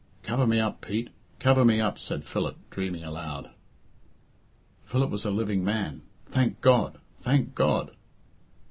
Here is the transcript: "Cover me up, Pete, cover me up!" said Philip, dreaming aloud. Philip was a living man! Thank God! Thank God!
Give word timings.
"Cover 0.23 0.47
me 0.47 0.59
up, 0.59 0.81
Pete, 0.81 1.11
cover 1.37 1.63
me 1.63 1.79
up!" 1.79 1.99
said 1.99 2.25
Philip, 2.25 2.57
dreaming 2.71 3.03
aloud. 3.03 3.51
Philip 4.83 5.11
was 5.11 5.25
a 5.25 5.29
living 5.29 5.63
man! 5.63 6.01
Thank 6.25 6.59
God! 6.59 6.97
Thank 7.19 7.53
God! 7.53 7.91